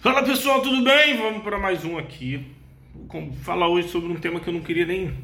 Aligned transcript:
Fala 0.00 0.22
pessoal, 0.24 0.62
tudo 0.62 0.82
bem? 0.82 1.16
Vamos 1.16 1.42
para 1.42 1.58
mais 1.58 1.84
um 1.84 1.96
aqui. 1.96 2.54
Vou 2.94 3.32
falar 3.32 3.68
hoje 3.68 3.88
sobre 3.88 4.12
um 4.12 4.16
tema 4.16 4.40
que 4.40 4.48
eu 4.48 4.52
não 4.52 4.60
queria 4.60 4.84
nem 4.84 5.16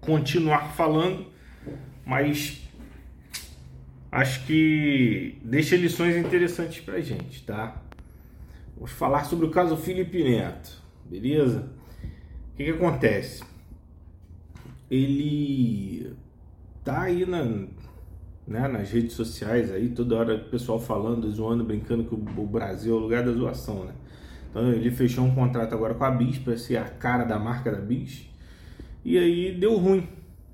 continuar 0.00 0.72
falando, 0.74 1.26
mas 2.04 2.60
acho 4.10 4.44
que 4.46 5.38
deixa 5.42 5.76
lições 5.76 6.16
interessantes 6.16 6.84
pra 6.84 7.00
gente, 7.00 7.42
tá? 7.44 7.80
Vamos 8.74 8.92
falar 8.92 9.24
sobre 9.24 9.46
o 9.46 9.50
caso 9.50 9.76
Felipe 9.76 10.22
Neto, 10.22 10.82
beleza? 11.04 11.70
O 12.52 12.56
que, 12.56 12.64
que 12.64 12.70
acontece? 12.70 13.42
Ele 14.90 16.14
tá 16.84 17.02
aí 17.02 17.24
na, 17.24 17.66
né, 18.46 18.66
nas 18.68 18.90
redes 18.90 19.14
sociais 19.14 19.70
aí, 19.72 19.88
toda 19.88 20.16
hora 20.16 20.34
o 20.36 20.50
pessoal 20.50 20.80
falando, 20.80 21.30
zoando, 21.30 21.64
brincando 21.64 22.04
que 22.04 22.14
o 22.14 22.46
Brasil 22.46 22.94
é 22.94 22.96
o 22.96 23.00
lugar 23.00 23.24
da 23.24 23.32
zoação, 23.32 23.84
né? 23.84 23.94
Então 24.50 24.70
ele 24.70 24.90
fechou 24.90 25.24
um 25.24 25.34
contrato 25.34 25.72
agora 25.74 25.94
com 25.94 26.04
a 26.04 26.10
Bis 26.10 26.38
para 26.38 26.56
ser 26.58 26.76
a 26.76 26.84
cara 26.84 27.24
da 27.24 27.38
marca 27.38 27.72
da 27.72 27.80
Bis. 27.80 28.28
E 29.04 29.18
aí 29.18 29.56
deu 29.58 29.78
ruim, 29.78 30.06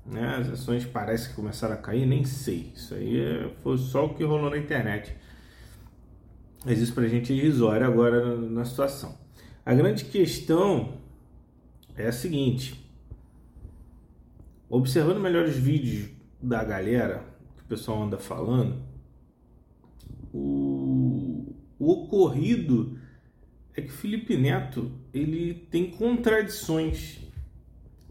né? 0.05 0.37
As 0.37 0.49
ações 0.49 0.85
parece 0.85 1.29
que 1.29 1.35
começaram 1.35 1.73
a 1.73 1.77
cair, 1.77 2.05
nem 2.05 2.23
sei. 2.23 2.71
Isso 2.73 2.93
aí 2.93 3.19
é, 3.19 3.51
foi 3.61 3.77
só 3.77 4.05
o 4.05 4.13
que 4.13 4.23
rolou 4.23 4.49
na 4.49 4.57
internet. 4.57 5.13
Mas 6.65 6.79
isso 6.79 6.93
pra 6.93 7.07
gente 7.07 7.31
é 7.31 7.35
irrisório 7.35 7.85
agora 7.85 8.37
na, 8.37 8.65
situação. 8.65 9.17
A 9.65 9.73
grande 9.73 10.05
questão 10.05 10.93
é 11.95 12.07
a 12.07 12.11
seguinte: 12.11 12.89
observando 14.69 15.19
melhor 15.19 15.45
os 15.45 15.55
vídeos 15.55 16.09
da 16.41 16.63
galera, 16.63 17.23
pessoal 17.69 18.03
anda 18.03 18.17
falando, 18.17 18.81
o, 20.33 21.55
o 21.77 21.91
ocorrido 21.91 22.99
é 23.75 23.81
que 23.81 23.91
Felipe 23.91 24.35
Neto 24.35 24.91
ele 25.13 25.53
tem 25.71 25.91
contradições 25.91 27.19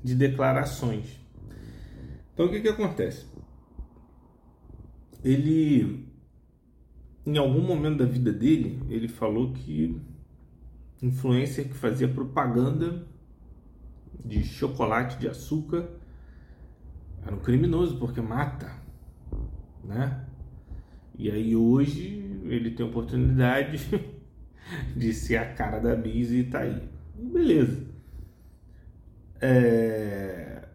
de 0.03 0.15
declarações. 0.15 1.21
Então 2.33 2.47
o 2.47 2.51
que, 2.51 2.61
que 2.61 2.69
acontece? 2.69 3.27
Ele, 5.25 6.09
em 7.27 7.37
algum 7.37 7.61
momento 7.61 7.99
da 7.99 8.07
vida 8.07 8.33
dele, 8.33 8.81
ele 8.89 9.09
falou 9.09 9.53
que 9.53 10.01
influencer 11.03 11.69
que 11.69 11.75
fazia 11.75 12.09
propaganda 12.09 13.07
de 14.25 14.45
chocolate 14.45 15.19
de 15.19 15.29
açúcar 15.29 15.89
era 17.25 17.35
um 17.35 17.41
criminoso 17.41 17.99
porque 17.99 18.21
mata 18.21 18.88
né? 19.89 20.25
E 21.19 21.31
aí 21.31 21.57
hoje 21.57 22.23
ele 22.45 22.71
tem 22.71 22.87
oportunidade 22.87 23.89
de 24.95 25.13
ser 25.13 25.39
a 25.39 25.53
cara 25.55 25.81
da 25.81 25.97
Bis 25.97 26.31
e 26.31 26.45
tá 26.45 26.61
aí. 26.61 26.81
Beleza. 27.15 27.89
É... 29.41 30.69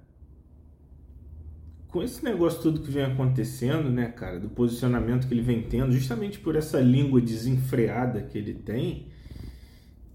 Com 1.87 2.01
esse 2.01 2.25
negócio 2.25 2.59
tudo 2.59 2.81
que 2.81 2.89
vem 2.89 3.03
acontecendo, 3.03 3.87
né, 3.89 4.07
cara, 4.07 4.39
do 4.39 4.49
posicionamento 4.49 5.27
que 5.27 5.33
ele 5.33 5.43
vem 5.43 5.61
tendo, 5.61 5.91
justamente 5.91 6.39
por 6.39 6.55
essa 6.55 6.79
língua 6.79 7.21
desenfreada 7.21 8.23
que 8.23 8.35
ele 8.35 8.55
tem, 8.55 9.09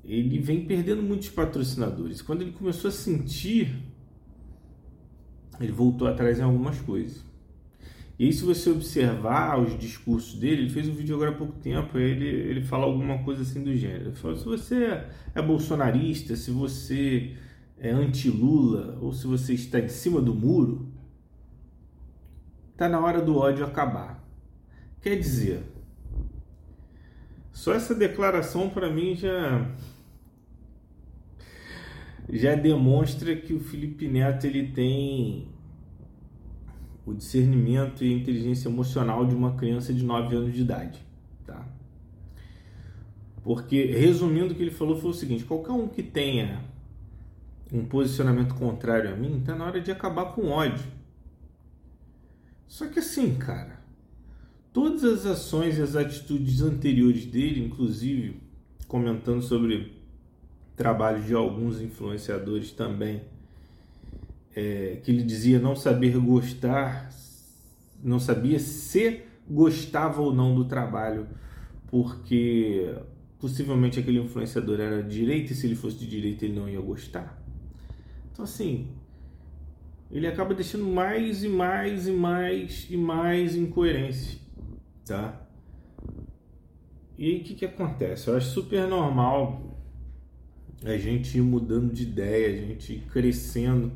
ele 0.05 0.41
vem 0.41 0.67
perdendo 0.67 1.03
muitos 1.03 1.29
patrocinadores. 1.29 2.21
Quando 2.21 2.43
ele 2.43 2.51
começou 2.51 2.89
a 2.89 2.93
sentir, 2.93 3.77
ele 5.61 5.71
voltou 5.71 6.09
atrás 6.09 6.41
em 6.41 6.43
algumas 6.43 6.81
coisas. 6.81 7.28
E 8.19 8.25
aí, 8.25 8.33
se 8.33 8.45
você 8.45 8.71
observar 8.71 9.61
os 9.61 9.79
discursos 9.79 10.35
dele, 10.35 10.63
ele 10.63 10.71
fez 10.71 10.89
um 10.89 10.93
vídeo 10.93 11.15
agora 11.15 11.31
há 11.31 11.35
pouco 11.35 11.53
tempo, 11.61 11.97
ele, 11.97 12.27
ele 12.27 12.63
fala 12.63 12.85
alguma 12.85 13.23
coisa 13.23 13.43
assim 13.43 13.63
do 13.63 13.77
gênero. 13.77 14.09
Ele 14.09 14.17
fala, 14.17 14.37
se 14.37 14.45
você 14.45 15.05
é 15.35 15.41
bolsonarista, 15.41 16.35
se 16.35 16.51
você 16.51 17.37
é 17.79 17.91
anti-Lula, 17.91 18.99
ou 19.01 19.13
se 19.13 19.25
você 19.27 19.55
está 19.55 19.79
em 19.79 19.89
cima 19.89 20.21
do 20.21 20.35
muro, 20.35 20.93
tá 22.77 22.89
na 22.89 22.99
hora 22.99 23.23
do 23.23 23.37
ódio 23.37 23.65
acabar. 23.65 24.25
Quer 25.01 25.17
dizer, 25.17 25.63
só 27.53 27.73
essa 27.73 27.95
declaração 27.95 28.69
para 28.69 28.91
mim 28.91 29.15
já 29.15 29.71
já 32.31 32.55
demonstra 32.55 33.35
que 33.35 33.55
o 33.55 33.61
Felipe 33.61 34.07
Neto 34.07 34.47
ele 34.47 34.69
tem 34.73 35.49
o 37.09 37.15
discernimento 37.15 38.05
e 38.05 38.13
a 38.13 38.17
inteligência 38.17 38.69
emocional 38.69 39.27
de 39.27 39.35
uma 39.35 39.57
criança 39.57 39.93
de 39.95 40.05
9 40.05 40.37
anos 40.37 40.55
de 40.55 40.61
idade, 40.61 40.99
tá? 41.47 41.67
Porque, 43.43 43.87
resumindo, 43.87 44.53
o 44.53 44.57
que 44.57 44.63
ele 44.63 44.71
falou 44.71 44.97
foi 44.97 45.11
o 45.11 45.15
seguinte: 45.15 45.45
qualquer 45.45 45.73
um 45.73 45.89
que 45.89 46.03
tenha 46.03 46.63
um 47.73 47.85
posicionamento 47.85 48.55
contrário 48.55 49.13
a 49.13 49.17
mim, 49.17 49.43
tá 49.45 49.55
na 49.55 49.65
hora 49.65 49.81
de 49.81 49.91
acabar 49.91 50.27
com 50.35 50.49
ódio. 50.49 50.85
Só 52.67 52.87
que 52.87 52.99
assim, 52.99 53.35
cara, 53.37 53.81
todas 54.73 55.05
as 55.05 55.25
ações 55.25 55.79
e 55.79 55.83
as 55.83 55.97
atitudes 55.97 56.61
anteriores 56.61 57.25
dele, 57.25 57.65
inclusive 57.65 58.43
comentando 58.87 59.43
sobre 59.43 59.97
trabalhos 60.77 61.27
de 61.27 61.35
alguns 61.35 61.81
influenciadores 61.81 62.71
também, 62.71 63.23
é, 64.55 65.01
que 65.03 65.11
ele 65.11 65.23
dizia 65.23 65.59
não 65.59 65.77
saber 65.77 66.17
gostar, 66.19 67.11
não 68.03 68.19
sabia 68.19 68.59
se 68.59 69.23
gostava 69.49 70.21
ou 70.21 70.35
não 70.35 70.55
do 70.55 70.65
trabalho, 70.65 71.27
porque 71.87 72.95
possivelmente 73.39 73.99
aquele 73.99 74.19
influenciador 74.19 74.81
era 74.81 75.03
de 75.03 75.17
direita 75.17 75.53
e 75.53 75.57
se 75.57 75.67
ele 75.67 75.75
fosse 75.75 75.99
de 75.99 76.07
direita 76.07 76.45
ele 76.45 76.59
não 76.59 76.69
ia 76.69 76.81
gostar. 76.81 77.41
Então 78.33 78.45
assim, 78.45 78.89
ele 80.11 80.27
acaba 80.27 80.55
deixando 80.55 80.85
mais 80.85 81.45
e 81.45 81.49
mais 81.49 82.09
e 82.09 82.13
mais 82.13 82.87
e 82.91 82.97
mais 82.97 83.55
incoerência, 83.55 84.39
tá? 85.05 85.47
E 87.17 87.27
aí 87.27 87.41
o 87.41 87.45
que, 87.45 87.55
que 87.55 87.65
acontece? 87.65 88.29
Eu 88.29 88.37
acho 88.37 88.51
super 88.51 88.87
normal 88.87 89.77
a 90.85 90.97
gente 90.97 91.37
ir 91.37 91.41
mudando 91.41 91.93
de 91.93 92.05
ideia, 92.05 92.49
a 92.49 92.67
gente 92.67 92.93
ir 92.93 93.01
crescendo 93.11 93.91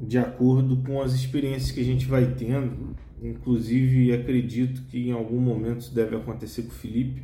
de 0.00 0.18
acordo 0.18 0.78
com 0.78 1.02
as 1.02 1.12
experiências 1.12 1.70
que 1.70 1.80
a 1.80 1.84
gente 1.84 2.06
vai 2.06 2.34
tendo. 2.34 2.96
Inclusive, 3.22 4.12
acredito 4.12 4.82
que 4.84 5.08
em 5.08 5.12
algum 5.12 5.38
momento 5.38 5.80
isso 5.80 5.94
deve 5.94 6.16
acontecer 6.16 6.62
com 6.62 6.68
o 6.68 6.72
Felipe. 6.72 7.22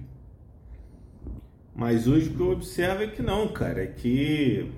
Mas 1.75 2.07
hoje 2.07 2.29
o 2.29 2.35
que 2.35 2.41
eu 2.41 2.51
observo 2.51 3.03
é 3.03 3.07
que 3.07 3.23
não, 3.23 3.49
cara, 3.49 3.83
é 3.83 3.87
que 3.87 4.71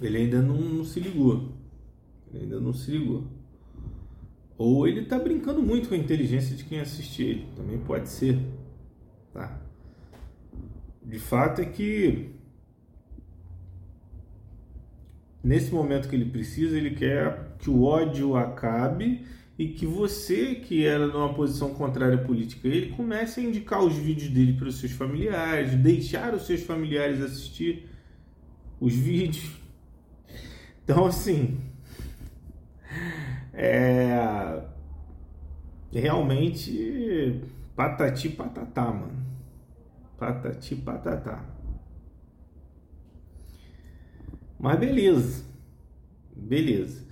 ele 0.00 0.16
ainda 0.18 0.42
não, 0.42 0.60
não 0.60 0.84
se 0.84 1.00
ligou. 1.00 1.52
Ele 2.32 2.44
ainda 2.44 2.60
não 2.60 2.72
se 2.72 2.90
ligou. 2.90 3.24
Ou 4.58 4.86
ele 4.86 5.04
tá 5.04 5.18
brincando 5.18 5.62
muito 5.62 5.88
com 5.88 5.94
a 5.94 5.98
inteligência 5.98 6.56
de 6.56 6.64
quem 6.64 6.80
assiste 6.80 7.22
ele. 7.22 7.46
Também 7.54 7.78
pode 7.78 8.08
ser. 8.08 8.38
Tá? 9.32 9.60
De 11.02 11.18
fato 11.18 11.60
é 11.60 11.64
que 11.64 12.35
nesse 15.46 15.72
momento 15.72 16.08
que 16.08 16.16
ele 16.16 16.24
precisa, 16.24 16.76
ele 16.76 16.90
quer 16.90 17.54
que 17.60 17.70
o 17.70 17.84
ódio 17.84 18.34
acabe 18.36 19.24
e 19.56 19.68
que 19.68 19.86
você, 19.86 20.56
que 20.56 20.84
era 20.84 21.06
numa 21.06 21.32
posição 21.32 21.72
contrária 21.72 22.18
política, 22.18 22.66
ele 22.66 22.90
comece 22.90 23.38
a 23.38 23.44
indicar 23.44 23.80
os 23.80 23.94
vídeos 23.94 24.28
dele 24.28 24.54
para 24.54 24.66
os 24.66 24.80
seus 24.80 24.90
familiares, 24.90 25.72
deixar 25.76 26.34
os 26.34 26.46
seus 26.46 26.62
familiares 26.62 27.22
assistir 27.22 27.88
os 28.80 28.92
vídeos. 28.98 29.52
Então, 30.82 31.06
assim, 31.06 31.60
é 33.54 34.62
realmente 35.92 37.40
patati 37.76 38.30
patatá, 38.30 38.84
mano. 38.86 39.24
Patati 40.18 40.74
patatá. 40.74 41.55
Mas 44.58 44.78
beleza. 44.78 45.44
Beleza. 46.34 47.06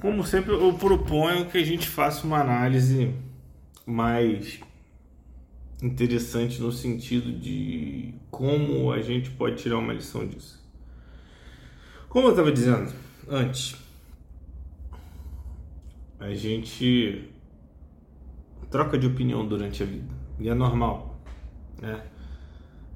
Como 0.00 0.24
sempre, 0.24 0.52
eu 0.52 0.74
proponho 0.74 1.46
que 1.46 1.58
a 1.58 1.64
gente 1.64 1.88
faça 1.88 2.26
uma 2.26 2.40
análise 2.40 3.14
mais 3.86 4.60
interessante 5.82 6.60
no 6.60 6.72
sentido 6.72 7.32
de 7.32 8.14
como 8.30 8.92
a 8.92 9.00
gente 9.00 9.30
pode 9.30 9.56
tirar 9.62 9.78
uma 9.78 9.92
lição 9.92 10.26
disso. 10.26 10.64
Como 12.08 12.28
eu 12.28 12.30
estava 12.30 12.52
dizendo 12.52 12.92
antes, 13.28 13.76
a 16.18 16.32
gente 16.34 17.30
troca 18.70 18.98
de 18.98 19.06
opinião 19.06 19.46
durante 19.46 19.82
a 19.82 19.86
vida 19.86 20.12
e 20.38 20.48
é 20.48 20.54
normal, 20.54 21.20
né? 21.80 22.02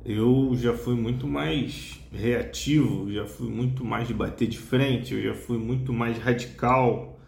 Eu 0.05 0.52
já 0.55 0.75
fui 0.75 0.94
muito 0.94 1.26
mais 1.26 2.00
reativo, 2.12 3.12
já 3.12 3.26
fui 3.26 3.49
muito 3.49 3.85
mais 3.85 4.08
de 4.08 4.14
bater 4.14 4.49
de 4.49 4.58
frente, 4.58 5.14
eu 5.14 5.23
já 5.23 5.35
fui 5.35 5.58
muito 5.58 5.93
mais 5.93 6.19
radical, 6.19 7.20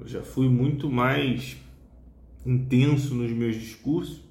eu 0.00 0.08
já 0.08 0.22
fui 0.22 0.48
muito 0.48 0.90
mais 0.90 1.56
intenso 2.44 3.14
nos 3.14 3.30
meus 3.30 3.56
discursos. 3.56 4.24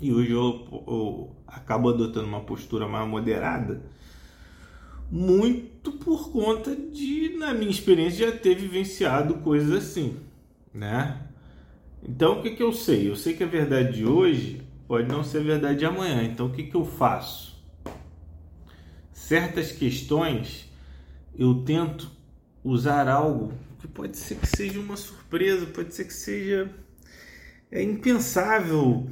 E 0.00 0.12
hoje 0.12 0.32
eu, 0.32 0.84
eu 0.86 1.36
acabo 1.46 1.88
adotando 1.88 2.26
uma 2.26 2.40
postura 2.40 2.88
mais 2.88 3.08
moderada, 3.08 3.82
muito 5.10 5.92
por 5.92 6.32
conta 6.32 6.74
de, 6.74 7.36
na 7.36 7.52
minha 7.54 7.70
experiência, 7.70 8.30
já 8.30 8.36
ter 8.36 8.56
vivenciado 8.56 9.34
coisas 9.34 9.70
assim, 9.72 10.16
né? 10.72 11.20
Então, 12.02 12.38
o 12.38 12.42
que, 12.42 12.50
que 12.50 12.62
eu 12.62 12.72
sei? 12.72 13.08
Eu 13.08 13.16
sei 13.16 13.34
que 13.34 13.44
a 13.44 13.46
verdade 13.46 13.96
de 13.96 14.04
hoje 14.04 14.63
pode 14.86 15.08
não 15.08 15.24
ser 15.24 15.42
verdade 15.42 15.78
de 15.78 15.86
amanhã. 15.86 16.22
Então, 16.22 16.46
o 16.46 16.50
que, 16.50 16.64
que 16.64 16.74
eu 16.74 16.84
faço? 16.84 17.54
Certas 19.12 19.72
questões 19.72 20.70
eu 21.36 21.62
tento 21.64 22.10
usar 22.62 23.08
algo 23.08 23.52
que 23.78 23.88
pode 23.88 24.16
ser 24.16 24.36
que 24.36 24.46
seja 24.46 24.78
uma 24.78 24.96
surpresa, 24.96 25.66
pode 25.66 25.94
ser 25.94 26.04
que 26.04 26.14
seja 26.14 26.70
é 27.70 27.82
impensável 27.82 29.10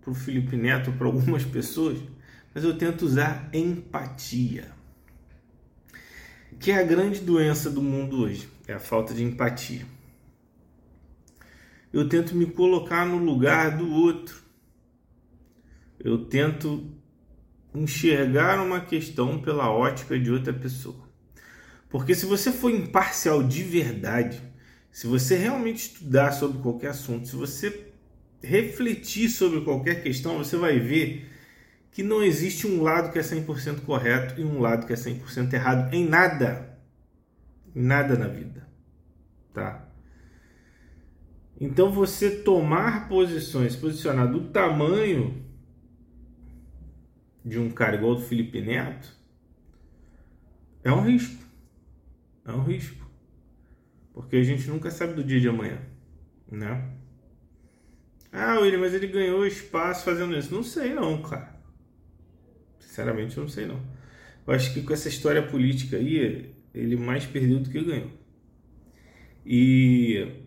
para 0.00 0.12
o 0.12 0.14
Felipe 0.14 0.56
Neto, 0.56 0.92
para 0.92 1.06
algumas 1.06 1.42
pessoas, 1.42 1.98
mas 2.54 2.62
eu 2.62 2.78
tento 2.78 3.02
usar 3.02 3.48
empatia, 3.52 4.70
que 6.60 6.70
é 6.70 6.78
a 6.78 6.84
grande 6.84 7.20
doença 7.20 7.68
do 7.68 7.82
mundo 7.82 8.22
hoje, 8.22 8.48
é 8.68 8.74
a 8.74 8.78
falta 8.78 9.12
de 9.12 9.24
empatia. 9.24 9.84
Eu 11.92 12.08
tento 12.08 12.36
me 12.36 12.46
colocar 12.46 13.04
no 13.04 13.18
lugar 13.18 13.76
do 13.76 13.90
outro. 13.90 14.43
Eu 16.04 16.26
tento 16.26 16.92
enxergar 17.74 18.62
uma 18.62 18.80
questão 18.82 19.40
pela 19.40 19.70
ótica 19.70 20.18
de 20.18 20.30
outra 20.30 20.52
pessoa. 20.52 21.08
Porque 21.88 22.14
se 22.14 22.26
você 22.26 22.52
for 22.52 22.70
imparcial 22.70 23.42
de 23.42 23.62
verdade, 23.62 24.42
se 24.92 25.06
você 25.06 25.36
realmente 25.36 25.88
estudar 25.88 26.32
sobre 26.32 26.60
qualquer 26.60 26.90
assunto, 26.90 27.26
se 27.26 27.34
você 27.34 27.92
refletir 28.42 29.30
sobre 29.30 29.62
qualquer 29.62 30.02
questão, 30.02 30.36
você 30.36 30.56
vai 30.56 30.78
ver 30.78 31.30
que 31.90 32.02
não 32.02 32.22
existe 32.22 32.66
um 32.66 32.82
lado 32.82 33.10
que 33.10 33.18
é 33.18 33.22
100% 33.22 33.80
correto 33.82 34.40
e 34.40 34.44
um 34.44 34.60
lado 34.60 34.86
que 34.86 34.92
é 34.92 34.96
100% 34.96 35.52
errado 35.54 35.94
em 35.94 36.06
nada. 36.06 36.78
Em 37.74 37.82
nada 37.82 38.18
na 38.18 38.28
vida. 38.28 38.68
Tá? 39.52 39.88
Então 41.60 41.90
você 41.90 42.30
tomar 42.30 43.08
posições, 43.08 43.74
posicionar 43.74 44.30
do 44.30 44.48
tamanho 44.48 45.43
de 47.44 47.58
um 47.58 47.70
cara 47.70 47.96
igual 47.96 48.14
do 48.14 48.22
Felipe 48.22 48.60
Neto 48.60 49.12
é 50.82 50.92
um 50.92 51.02
risco. 51.02 51.42
É 52.44 52.52
um 52.52 52.62
risco. 52.62 53.04
Porque 54.12 54.36
a 54.36 54.42
gente 54.42 54.68
nunca 54.68 54.90
sabe 54.90 55.14
do 55.14 55.24
dia 55.24 55.40
de 55.40 55.48
amanhã, 55.48 55.80
né? 56.50 56.90
Ah, 58.30 58.58
William, 58.60 58.80
mas 58.80 58.94
ele 58.94 59.06
ganhou 59.06 59.46
espaço 59.46 60.04
fazendo 60.04 60.36
isso. 60.36 60.54
Não 60.54 60.62
sei 60.62 60.92
não, 60.94 61.22
cara. 61.22 61.54
Sinceramente, 62.78 63.36
eu 63.36 63.44
não 63.44 63.50
sei 63.50 63.66
não. 63.66 63.80
Eu 64.46 64.52
acho 64.54 64.74
que 64.74 64.82
com 64.82 64.92
essa 64.92 65.08
história 65.08 65.42
política 65.42 65.96
aí, 65.96 66.54
ele 66.74 66.96
mais 66.96 67.24
perdeu 67.24 67.60
do 67.60 67.70
que 67.70 67.82
ganhou. 67.82 68.10
E 69.46 70.44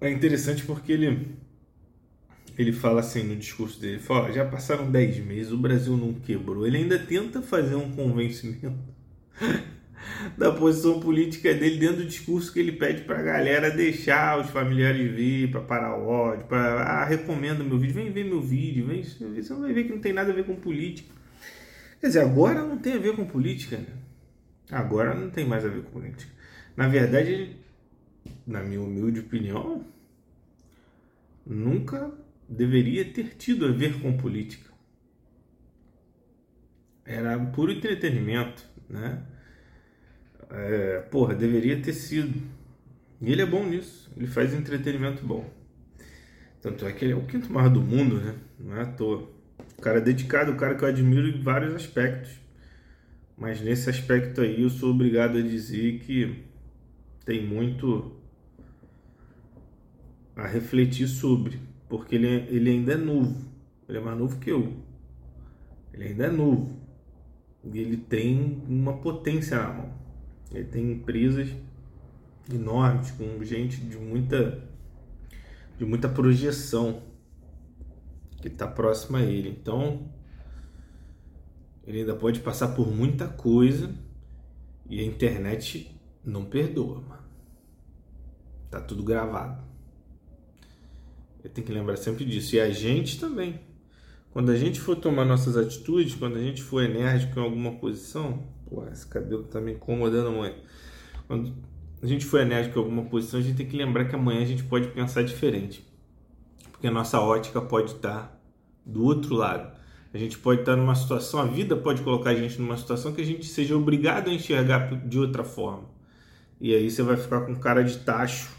é 0.00 0.10
interessante 0.10 0.64
porque 0.64 0.92
ele 0.92 1.36
ele 2.62 2.72
fala 2.72 3.00
assim 3.00 3.22
no 3.22 3.36
discurso 3.36 3.80
dele, 3.80 3.98
fala, 3.98 4.32
já 4.32 4.44
passaram 4.44 4.90
10 4.90 5.18
meses, 5.18 5.52
o 5.52 5.58
Brasil 5.58 5.96
não 5.96 6.14
quebrou. 6.14 6.66
Ele 6.66 6.78
ainda 6.78 6.98
tenta 6.98 7.42
fazer 7.42 7.74
um 7.74 7.90
convencimento 7.90 8.72
da 10.36 10.52
posição 10.52 11.00
política 11.00 11.52
dele 11.54 11.78
dentro 11.78 11.98
do 11.98 12.06
discurso 12.06 12.52
que 12.52 12.58
ele 12.58 12.72
pede 12.72 13.02
para 13.02 13.18
a 13.18 13.22
galera 13.22 13.70
deixar 13.70 14.40
os 14.40 14.50
familiares 14.50 15.10
vir 15.14 15.50
para 15.50 15.60
parar 15.60 15.96
o 15.96 16.06
ódio, 16.06 16.46
para 16.46 16.82
ah, 16.82 17.04
recomenda 17.04 17.62
meu 17.62 17.78
vídeo, 17.78 17.94
vem 17.94 18.10
ver 18.10 18.24
meu 18.24 18.40
vídeo, 18.40 18.86
vem, 18.86 19.02
você 19.02 19.54
vai 19.54 19.72
ver 19.72 19.84
que 19.84 19.92
não 19.92 20.00
tem 20.00 20.12
nada 20.12 20.32
a 20.32 20.34
ver 20.34 20.44
com 20.44 20.56
política. 20.56 21.12
Quer 22.00 22.08
dizer, 22.08 22.20
agora 22.20 22.62
não 22.62 22.78
tem 22.78 22.94
a 22.94 22.98
ver 22.98 23.14
com 23.14 23.24
política, 23.24 23.76
né? 23.76 23.86
Agora 24.70 25.14
não 25.14 25.30
tem 25.30 25.46
mais 25.46 25.64
a 25.64 25.68
ver 25.68 25.82
com 25.82 25.90
política. 25.90 26.32
Na 26.76 26.88
verdade, 26.88 27.56
na 28.46 28.62
minha 28.62 28.80
humilde 28.80 29.20
opinião, 29.20 29.84
nunca 31.46 32.12
deveria 32.48 33.04
ter 33.04 33.34
tido 33.36 33.66
a 33.66 33.70
ver 33.70 34.00
com 34.00 34.16
política. 34.16 34.70
Era 37.04 37.38
puro 37.38 37.72
entretenimento, 37.72 38.64
né? 38.88 39.22
É, 40.50 41.00
porra, 41.10 41.34
deveria 41.34 41.80
ter 41.80 41.92
sido. 41.92 42.40
E 43.20 43.30
ele 43.30 43.42
é 43.42 43.46
bom 43.46 43.64
nisso, 43.64 44.10
ele 44.16 44.26
faz 44.26 44.52
entretenimento 44.52 45.24
bom. 45.24 45.48
Tanto 46.60 46.86
é 46.86 46.92
que 46.92 47.04
ele 47.04 47.12
é 47.12 47.16
o 47.16 47.26
quinto 47.26 47.52
maior 47.52 47.70
do 47.70 47.80
mundo, 47.80 48.20
né? 48.20 48.36
Não 48.58 48.76
é 48.76 48.82
à 48.82 48.86
toa. 48.86 49.28
O 49.78 49.82
cara 49.82 49.98
é 49.98 50.00
dedicado, 50.00 50.52
o 50.52 50.56
cara 50.56 50.74
que 50.76 50.84
eu 50.84 50.88
admiro 50.88 51.28
em 51.28 51.40
vários 51.40 51.74
aspectos. 51.74 52.40
Mas 53.36 53.60
nesse 53.60 53.90
aspecto 53.90 54.40
aí 54.40 54.62
eu 54.62 54.70
sou 54.70 54.90
obrigado 54.90 55.38
a 55.38 55.42
dizer 55.42 55.98
que 56.00 56.44
tem 57.24 57.44
muito 57.44 58.16
a 60.36 60.46
refletir 60.46 61.08
sobre, 61.08 61.58
porque 61.92 62.14
ele, 62.14 62.26
é, 62.26 62.46
ele 62.48 62.70
ainda 62.70 62.94
é 62.94 62.96
novo. 62.96 63.36
Ele 63.86 63.98
é 63.98 64.00
mais 64.00 64.18
novo 64.18 64.40
que 64.40 64.48
eu. 64.48 64.82
Ele 65.92 66.04
ainda 66.04 66.24
é 66.24 66.30
novo. 66.30 66.80
E 67.62 67.78
ele 67.78 67.98
tem 67.98 68.62
uma 68.66 68.96
potência 68.96 69.58
na 69.58 69.74
mão. 69.74 69.92
Ele 70.50 70.64
tem 70.64 70.90
empresas 70.90 71.54
enormes 72.50 73.10
com 73.10 73.44
gente 73.44 73.76
de 73.76 73.98
muita 73.98 74.66
de 75.76 75.84
muita 75.84 76.08
projeção 76.08 77.02
que 78.40 78.48
está 78.48 78.66
próxima 78.66 79.18
a 79.18 79.22
ele. 79.22 79.50
Então, 79.50 80.10
ele 81.86 82.00
ainda 82.00 82.14
pode 82.14 82.40
passar 82.40 82.68
por 82.68 82.90
muita 82.90 83.28
coisa 83.28 83.94
e 84.88 84.98
a 84.98 85.04
internet 85.04 85.94
não 86.24 86.46
perdoa, 86.46 87.02
mano. 87.02 87.22
Tá 88.70 88.80
tudo 88.80 89.02
gravado. 89.02 89.71
Tenho 91.48 91.66
que 91.66 91.72
lembrar 91.72 91.96
sempre 91.96 92.24
disso. 92.24 92.56
E 92.56 92.60
a 92.60 92.70
gente 92.70 93.18
também. 93.18 93.60
Quando 94.32 94.50
a 94.50 94.56
gente 94.56 94.80
for 94.80 94.96
tomar 94.96 95.24
nossas 95.24 95.56
atitudes, 95.56 96.14
quando 96.14 96.36
a 96.36 96.40
gente 96.40 96.62
for 96.62 96.82
enérgico 96.82 97.38
em 97.38 97.42
alguma 97.42 97.72
posição, 97.72 98.42
Pô, 98.72 98.86
esse 98.90 99.06
cabelo 99.06 99.42
tá 99.42 99.60
me 99.60 99.72
incomodando 99.72 100.32
muito. 100.32 100.56
Quando 101.26 101.52
a 102.02 102.06
gente 102.06 102.24
for 102.24 102.40
enérgico 102.40 102.78
em 102.78 102.82
alguma 102.82 103.04
posição, 103.04 103.38
a 103.38 103.42
gente 103.42 103.56
tem 103.56 103.66
que 103.66 103.76
lembrar 103.76 104.06
que 104.06 104.14
amanhã 104.14 104.40
a 104.40 104.46
gente 104.46 104.64
pode 104.64 104.88
pensar 104.88 105.22
diferente. 105.22 105.86
Porque 106.70 106.86
a 106.86 106.90
nossa 106.90 107.20
ótica 107.20 107.60
pode 107.60 107.92
estar 107.92 108.40
do 108.86 109.04
outro 109.04 109.34
lado. 109.34 109.76
A 110.14 110.16
gente 110.16 110.38
pode 110.38 110.60
estar 110.60 110.74
numa 110.74 110.94
situação, 110.94 111.40
a 111.40 111.44
vida 111.44 111.76
pode 111.76 112.00
colocar 112.00 112.30
a 112.30 112.34
gente 112.34 112.58
numa 112.58 112.78
situação 112.78 113.12
que 113.12 113.20
a 113.20 113.24
gente 113.24 113.44
seja 113.44 113.76
obrigado 113.76 114.30
a 114.30 114.32
enxergar 114.32 114.88
de 115.06 115.18
outra 115.18 115.44
forma. 115.44 115.84
E 116.58 116.74
aí 116.74 116.90
você 116.90 117.02
vai 117.02 117.18
ficar 117.18 117.42
com 117.42 117.54
cara 117.56 117.82
de 117.82 117.98
tacho 117.98 118.56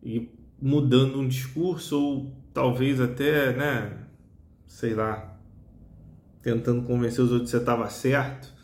e 0.00 0.30
mudando 0.60 1.18
um 1.20 1.28
discurso 1.28 1.98
ou 2.00 2.36
talvez 2.52 3.00
até, 3.00 3.54
né, 3.54 4.06
sei 4.66 4.94
lá, 4.94 5.38
tentando 6.42 6.82
convencer 6.82 7.24
os 7.24 7.32
outros 7.32 7.50
que 7.50 7.56
você 7.56 7.62
estava 7.62 7.88
certo 7.90 8.56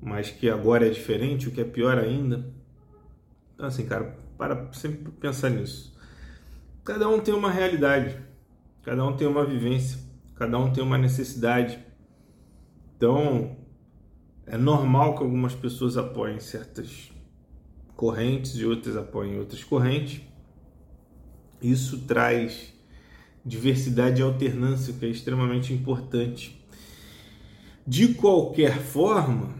mas 0.00 0.30
que 0.30 0.48
agora 0.48 0.86
é 0.86 0.90
diferente, 0.90 1.48
o 1.48 1.50
que 1.50 1.60
é 1.60 1.64
pior 1.64 1.98
ainda. 1.98 2.46
Então, 3.54 3.66
assim, 3.66 3.86
cara, 3.86 4.16
para 4.36 4.72
sempre 4.72 5.10
pensar 5.12 5.50
nisso. 5.50 5.96
Cada 6.84 7.08
um 7.08 7.18
tem 7.18 7.34
uma 7.34 7.50
realidade, 7.50 8.16
cada 8.82 9.04
um 9.04 9.16
tem 9.16 9.26
uma 9.26 9.44
vivência, 9.44 9.98
cada 10.34 10.58
um 10.58 10.72
tem 10.72 10.82
uma 10.82 10.98
necessidade. 10.98 11.84
Então, 12.96 13.56
é 14.46 14.56
normal 14.56 15.16
que 15.16 15.24
algumas 15.24 15.54
pessoas 15.54 15.96
apoiem 15.96 16.38
certas 16.38 17.10
correntes 17.96 18.52
e 18.56 18.64
outras 18.64 18.96
apoiem 18.96 19.38
outras 19.38 19.64
correntes. 19.64 20.22
Isso 21.60 21.98
traz 22.06 22.72
diversidade 23.44 24.20
e 24.20 24.24
alternância, 24.24 24.92
que 24.92 25.06
é 25.06 25.08
extremamente 25.08 25.72
importante. 25.72 26.60
De 27.86 28.14
qualquer 28.14 28.78
forma, 28.78 29.54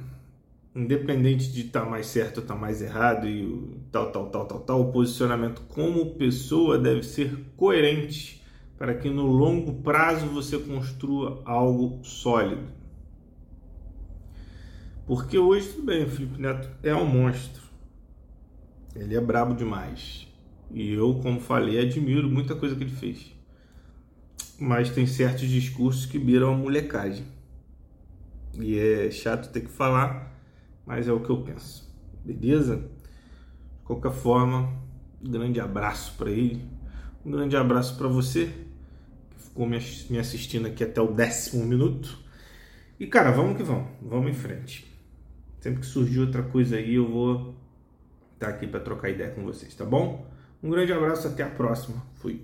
independente 0.75 1.53
de 1.53 1.63
estar 1.63 1.85
tá 1.85 1.91
mais 1.91 2.07
certo 2.07 2.39
ou 2.39 2.43
estar 2.43 2.55
tá 2.55 2.61
mais 2.61 2.83
errado 2.83 3.29
e 3.29 3.81
tal, 3.93 4.11
tal, 4.11 4.27
tal, 4.31 4.47
tal, 4.47 4.61
tal, 4.61 4.81
o 4.83 4.93
posicionamento 4.93 5.63
como 5.69 6.15
pessoa 6.15 6.79
deve 6.79 7.03
ser 7.03 7.37
coerente 7.57 8.45
para 8.77 8.95
que 8.95 9.09
no 9.09 9.27
longo 9.27 9.81
prazo 9.83 10.27
você 10.27 10.59
construa 10.59 11.41
algo 11.45 12.05
sólido. 12.05 12.67
Porque 15.07 15.39
hoje, 15.39 15.69
tudo 15.69 15.85
bem, 15.85 16.05
o 16.05 16.09
Felipe 16.09 16.41
Neto 16.41 16.69
é 16.83 16.95
um 16.95 17.07
monstro. 17.07 17.63
Ele 18.95 19.15
é 19.15 19.21
brabo 19.21 19.55
demais. 19.55 20.27
E 20.71 20.93
eu, 20.93 21.15
como 21.23 21.41
falei, 21.41 21.81
admiro 21.81 22.29
muita 22.29 22.55
coisa 22.55 22.75
que 22.75 22.83
ele 22.85 22.91
fez. 22.91 23.35
Mas 24.59 24.91
tem 24.91 25.07
certos 25.07 25.49
discursos 25.49 26.07
que 26.07 26.19
viram 26.19 26.53
a 26.53 26.57
molecagem. 26.57 27.25
E 28.59 28.79
é 28.79 29.11
chato 29.11 29.53
ter 29.53 29.61
que 29.61 29.71
falar, 29.71 30.35
mas 30.85 31.07
é 31.09 31.13
o 31.13 31.21
que 31.21 31.31
eu 31.31 31.43
penso. 31.43 31.87
Beleza? 32.25 32.77
De 32.77 33.85
qualquer 33.85 34.13
forma, 34.13 34.73
um 35.23 35.31
grande 35.31 35.61
abraço 35.61 36.15
para 36.17 36.31
ele, 36.31 36.63
um 37.25 37.31
grande 37.31 37.57
abraço 37.57 37.97
para 37.97 38.09
você. 38.09 38.51
ficou 39.37 39.67
me 39.67 40.19
assistindo 40.19 40.67
aqui 40.67 40.85
até 40.85 41.01
o 41.01 41.13
décimo 41.13 41.65
minuto. 41.65 42.19
E 42.99 43.07
cara, 43.07 43.31
vamos 43.31 43.57
que 43.57 43.63
vamos, 43.63 43.89
vamos 44.01 44.31
em 44.31 44.35
frente. 44.35 44.91
Sempre 45.61 45.81
que 45.81 45.87
surgir 45.87 46.21
outra 46.21 46.43
coisa 46.43 46.77
aí, 46.77 46.95
eu 46.95 47.09
vou 47.09 47.55
estar 48.35 48.49
aqui 48.49 48.67
para 48.67 48.81
trocar 48.81 49.11
ideia 49.11 49.31
com 49.31 49.43
vocês, 49.43 49.75
tá 49.75 49.85
bom? 49.85 50.27
Um 50.67 50.71
grande 50.71 50.93
abraço, 50.93 51.29
até 51.29 51.45
a 51.45 51.49
próxima. 51.49 52.03
Fui. 52.17 52.43